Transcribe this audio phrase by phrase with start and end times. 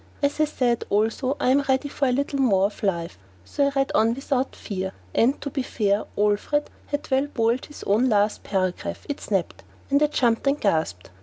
[0.23, 3.71] As I said, also, I am ready for a little more of life, so I
[3.75, 4.93] read on without fear.
[5.13, 9.05] And, to be fair, Alfred had well boiled his own last paragraph.
[9.07, 9.61] It snapped;
[9.91, 11.11] and I jumped and gasped.